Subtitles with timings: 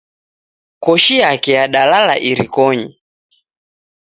[0.83, 2.87] Koshi yake yadalala irikonyi.